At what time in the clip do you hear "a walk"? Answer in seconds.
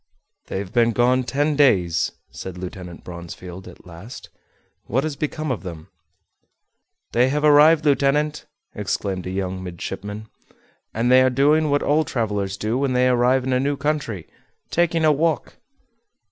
15.05-15.57